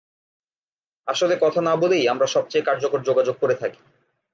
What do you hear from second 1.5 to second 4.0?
না বলেই আমরা সবচেয়ে কার্যকর যোগাযোগ করে থাকি।